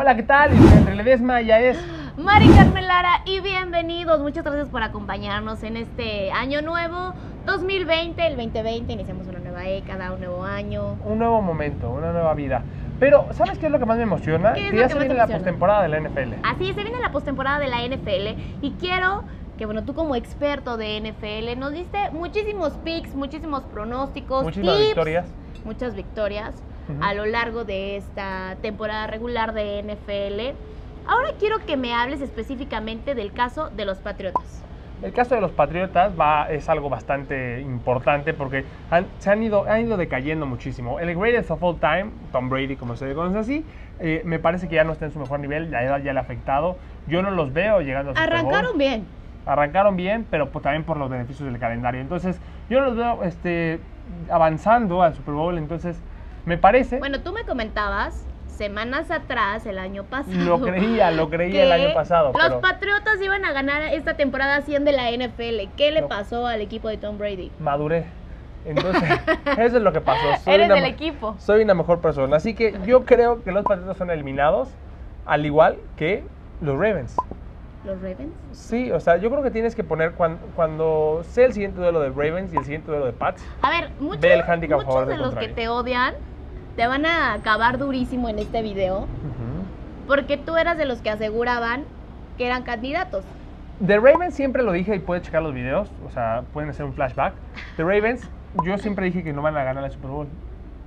[0.00, 0.52] Hola, ¿qué tal?
[0.52, 1.76] Entre Ledesma ya es
[2.16, 4.20] Mari Carmelara y bienvenidos.
[4.20, 7.14] Muchas gracias por acompañarnos en este año nuevo
[7.46, 8.92] 2020, el 2020.
[8.92, 10.96] Iniciamos una nueva década, un nuevo año.
[11.04, 12.62] un nuevo momento, una nueva vida.
[13.00, 14.52] Pero, ¿sabes qué es lo que más me emociona?
[14.52, 15.38] ¿Qué es que lo ya que se más viene te la emociona?
[15.38, 16.34] postemporada de la NFL.
[16.44, 19.24] Así se viene la postemporada de la NFL y quiero
[19.58, 24.86] que, bueno, tú como experto de NFL nos diste muchísimos picks, muchísimos pronósticos, Muchísimas tips,
[24.90, 25.26] victorias.
[25.64, 26.54] muchas victorias
[26.88, 27.02] Ujú.
[27.02, 30.56] a lo largo de esta temporada regular de NFL.
[31.06, 34.62] Ahora quiero que me hables específicamente del caso de los Patriotas.
[35.00, 39.64] El caso de los Patriotas va, es algo bastante importante porque han, se han ido,
[39.68, 40.98] han ido decayendo muchísimo.
[40.98, 43.64] El greatest of all time, Tom Brady, como se le conoce así,
[44.00, 46.18] eh, me parece que ya no está en su mejor nivel, la edad ya le
[46.18, 46.76] ha afectado.
[47.06, 48.22] Yo no los veo llegando a Bowl.
[48.22, 49.06] Arrancaron bien.
[49.46, 52.00] arrancaron bien, pero pues, también por los beneficios del calendario.
[52.00, 53.78] Entonces, yo los veo este,
[54.30, 55.58] avanzando al Super Bowl.
[55.58, 55.96] Entonces,
[56.48, 60.34] me parece, Bueno, tú me comentabas semanas atrás, el año pasado.
[60.36, 62.32] lo creía, lo creía el año pasado.
[62.32, 65.68] Los pero Patriotas iban a ganar esta temporada 100 de la NFL.
[65.76, 66.08] ¿Qué le No.
[66.08, 67.52] pasó al equipo de Tom Brady?
[67.60, 68.06] maduré.
[68.64, 69.02] Entonces,
[69.58, 70.26] eso es lo que pasó.
[70.42, 71.36] Soy Eres una del equipo.
[71.38, 72.36] Soy una mejor persona.
[72.36, 74.68] Así que yo creo que los Patriotas son eliminados,
[75.24, 76.24] al igual que
[76.60, 77.14] los Ravens.
[77.84, 78.32] ¿Los Ravens?
[78.52, 82.00] Sí, o sea, yo creo que tienes que poner cuan- cuando sea el siguiente duelo
[82.00, 83.42] de Ravens y el siguiente duelo de Pats.
[83.62, 86.14] A ver, muchos, Ve el muchos de los que te odian
[86.78, 89.08] te van a acabar durísimo en este video
[90.06, 91.82] porque tú eras de los que aseguraban
[92.36, 93.24] que eran candidatos.
[93.84, 96.92] The Ravens siempre lo dije y puedes checar los videos, o sea, pueden hacer un
[96.92, 97.34] flashback.
[97.76, 98.30] The Ravens,
[98.64, 100.28] yo siempre dije que no van a ganar el Super Bowl.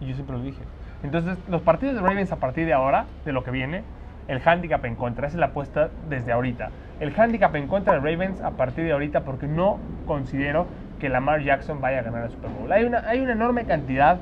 [0.00, 0.62] Y yo siempre lo dije.
[1.02, 3.82] Entonces, los partidos de Ravens a partir de ahora, de lo que viene,
[4.26, 6.70] el handicap en contra, esa es la apuesta desde ahorita.
[6.98, 10.66] El handicap en contra de Ravens a partir de ahorita porque no considero
[10.98, 12.72] que Lamar Jackson vaya a ganar el Super Bowl.
[12.72, 14.16] Hay una, hay una enorme cantidad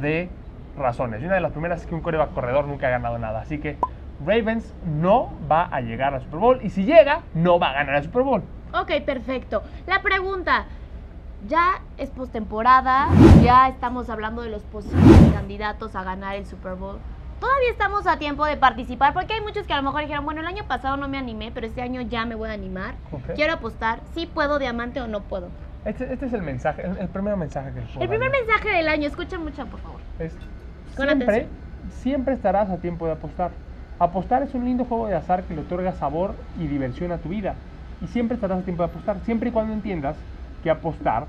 [0.00, 0.30] de
[0.76, 1.22] razones.
[1.22, 3.40] Y una de las primeras es que un coreback corredor nunca ha ganado nada.
[3.40, 3.76] Así que
[4.24, 6.60] Ravens no va a llegar al Super Bowl.
[6.62, 8.42] Y si llega, no va a ganar el Super Bowl.
[8.72, 9.62] Ok, perfecto.
[9.86, 10.66] La pregunta,
[11.48, 13.08] ya es postemporada,
[13.42, 16.98] ya estamos hablando de los posibles candidatos a ganar el Super Bowl.
[17.40, 20.42] Todavía estamos a tiempo de participar porque hay muchos que a lo mejor dijeron, bueno,
[20.42, 22.96] el año pasado no me animé, pero este año ya me voy a animar.
[23.34, 25.48] Quiero apostar, si puedo diamante o no puedo.
[25.86, 28.68] Este, este es el mensaje, el, el primer mensaje que les puedo El primer mensaje
[28.68, 30.00] del año, escucha mucho, por favor.
[30.18, 30.36] es
[30.96, 31.48] siempre,
[31.88, 33.52] siempre estarás a tiempo de apostar.
[33.98, 37.28] Apostar es un lindo juego de azar que le otorga sabor y diversión a tu
[37.28, 37.56] vida.
[38.00, 40.16] Y siempre estarás a tiempo de apostar, siempre y cuando entiendas
[40.62, 41.28] que apostar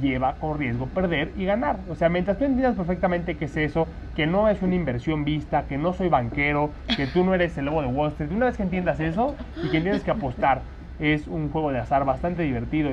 [0.00, 1.80] lleva con riesgo perder y ganar.
[1.88, 5.66] O sea, mientras tú entiendas perfectamente qué es eso, que no es una inversión vista,
[5.66, 8.56] que no soy banquero, que tú no eres el lobo de Wall Street, una vez
[8.56, 10.62] que entiendas eso y que entiendes que apostar
[10.98, 12.90] es un juego de azar bastante divertido,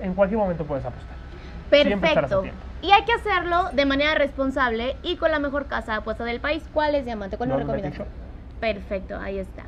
[0.00, 1.16] en cualquier momento puedes apostar.
[1.80, 2.42] Siempre estarás a Perfecto.
[2.42, 2.71] tiempo.
[2.82, 6.40] Y hay que hacerlo de manera responsable y con la mejor casa de apuesta del
[6.40, 6.64] país.
[6.74, 7.36] ¿Cuál es diamante?
[7.36, 8.08] ¿Cuál nos recomiendas?
[8.58, 9.64] Perfecto, ahí está.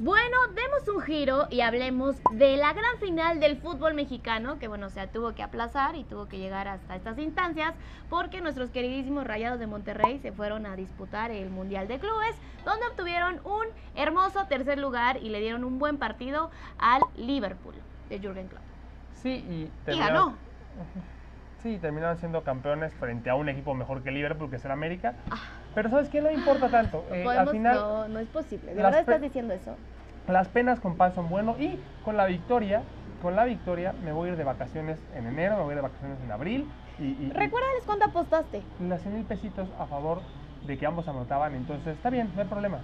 [0.00, 4.88] Bueno, demos un giro y hablemos de la gran final del fútbol mexicano, que bueno,
[4.88, 7.72] o sea, tuvo que aplazar y tuvo que llegar hasta estas instancias,
[8.10, 12.84] porque nuestros queridísimos Rayados de Monterrey se fueron a disputar el Mundial de Clubes, donde
[12.88, 17.76] obtuvieron un hermoso tercer lugar y le dieron un buen partido al Liverpool
[18.10, 18.62] de Jürgen Klopp.
[19.14, 20.34] Sí, y, Y ganó.
[21.62, 25.14] Sí, terminaron siendo campeones frente a un equipo mejor que Liverpool, que es el América.
[25.30, 25.38] Ah.
[25.74, 26.20] Pero ¿sabes qué?
[26.20, 27.04] No importa tanto.
[27.10, 28.74] Eh, al final, no, no es posible.
[28.74, 29.76] ¿De verdad estás diciendo eso?
[30.28, 31.58] las penas con pan son buenos.
[31.60, 32.82] Y con la victoria,
[33.22, 35.76] con la victoria, me voy a ir de vacaciones en enero, me voy a ir
[35.76, 36.70] de vacaciones en abril.
[36.98, 38.62] Y, y, Recuérdales cuánto apostaste.
[38.80, 40.22] las 100 mil pesitos a favor
[40.66, 41.54] de que ambos anotaban.
[41.54, 42.78] Entonces, está bien, no hay problema.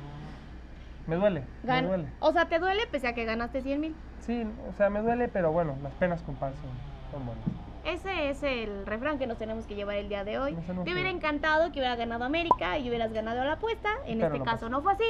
[1.06, 2.06] Me duele, me duele.
[2.20, 3.96] O sea, ¿te duele pese a que ganaste 100 mil?
[4.20, 6.70] Sí, o sea, me duele, pero bueno, las penas con pan son,
[7.10, 7.44] son buenas.
[7.84, 10.56] Ese es el refrán que nos tenemos que llevar el día de hoy.
[10.84, 13.90] Te hubiera encantado que hubiera ganado América y hubieras ganado la apuesta.
[14.06, 14.68] En Pero este no caso pasó.
[14.68, 15.04] no fue así.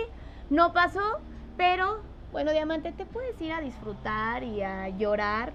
[0.49, 1.21] No pasó,
[1.57, 2.01] pero
[2.33, 5.53] bueno, Diamante, te puedes ir a disfrutar y a llorar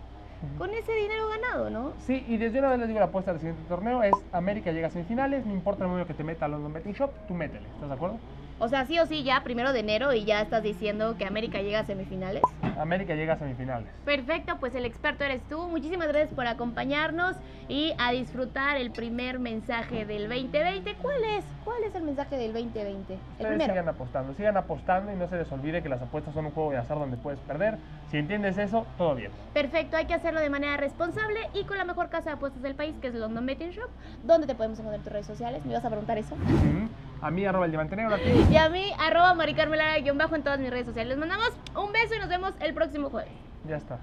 [0.59, 1.93] con ese dinero ganado, ¿no?
[1.99, 4.87] Sí, y desde una vez les digo la apuesta del siguiente torneo es América llega
[4.87, 7.65] a semifinales, no importa el número que te meta a London Betting Shop, tú métele,
[7.73, 8.17] ¿estás de acuerdo?
[8.59, 11.61] O sea, sí o sí, ya primero de enero y ya estás diciendo que América
[11.61, 12.41] llega a semifinales.
[12.79, 13.87] América llega a semifinales.
[14.03, 15.67] Perfecto, pues el experto eres tú.
[15.67, 17.35] Muchísimas gracias por acompañarnos
[17.67, 20.95] y a disfrutar el primer mensaje del 2020.
[20.95, 21.45] ¿Cuál es?
[21.63, 23.13] ¿Cuál es el mensaje del 2020?
[23.13, 23.73] El Ustedes primero.
[23.73, 26.71] sigan apostando, sigan apostando y no se les olvide que las apuestas son un juego
[26.71, 27.77] de azar donde puedes perder.
[28.09, 29.31] Si entiendes eso, todo bien.
[29.53, 32.73] Perfecto, hay que hacerlo de manera responsable y con la mejor casa de apuestas del
[32.73, 33.89] país, que es London Betting Shop.
[34.23, 35.63] ¿Dónde te podemos encontrar en tus redes sociales?
[35.63, 36.33] ¿Me ibas a preguntar eso?
[36.33, 36.87] Ujú.
[37.21, 38.45] A mí, arroba el diamante negro, a ti.
[38.51, 41.09] Y a mí, arroba maricarmelara-bajo en todas mis redes sociales.
[41.09, 43.31] Les mandamos un beso y nos vemos el próximo jueves.
[43.67, 43.99] Ya está.